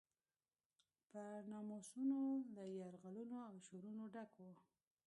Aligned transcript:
پر 1.09 1.37
ناموسونو 1.51 2.19
له 2.55 2.63
یرغلونو 2.79 3.37
او 3.49 3.55
شورونو 3.65 4.03
ډک 4.13 4.31
و. 4.43 4.47